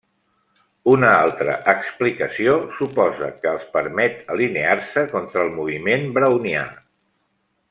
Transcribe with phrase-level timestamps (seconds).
[0.93, 6.69] Una altra explicació suposa que els permet alinear-se contra el moviment brownià.